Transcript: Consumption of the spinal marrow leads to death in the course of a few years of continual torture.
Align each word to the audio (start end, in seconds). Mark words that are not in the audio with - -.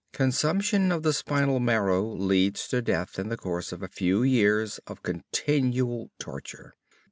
Consumption 0.13 0.91
of 0.91 1.03
the 1.03 1.13
spinal 1.13 1.59
marrow 1.59 2.03
leads 2.03 2.67
to 2.69 2.81
death 2.81 3.19
in 3.19 3.29
the 3.29 3.37
course 3.37 3.71
of 3.71 3.83
a 3.83 3.87
few 3.87 4.23
years 4.23 4.79
of 4.87 5.03
continual 5.03 6.09
torture. 6.17 6.73